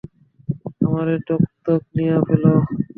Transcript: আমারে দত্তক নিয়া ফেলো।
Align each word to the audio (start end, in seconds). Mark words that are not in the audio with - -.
আমারে 0.81 1.15
দত্তক 1.27 1.81
নিয়া 1.95 2.17
ফেলো। 2.27 2.53